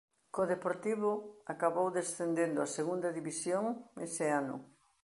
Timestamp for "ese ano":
4.07-4.55